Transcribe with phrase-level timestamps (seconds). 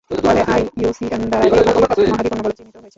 [0.09, 2.89] ফলে আইইউসিএন দ্বারা এই পাখি মহাবিপন্ন বলে চিহ্নিত হয়েছে।